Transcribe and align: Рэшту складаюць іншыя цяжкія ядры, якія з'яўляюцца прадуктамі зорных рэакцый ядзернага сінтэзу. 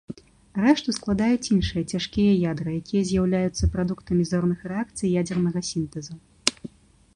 Рэшту 0.61 0.93
складаюць 0.97 1.51
іншыя 1.55 1.83
цяжкія 1.95 2.31
ядры, 2.51 2.69
якія 2.81 3.03
з'яўляюцца 3.11 3.71
прадуктамі 3.77 4.23
зорных 4.33 4.59
рэакцый 4.75 5.07
ядзернага 5.25 5.59
сінтэзу. 5.71 6.13